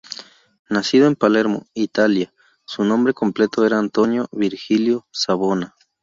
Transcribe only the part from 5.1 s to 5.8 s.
Savona.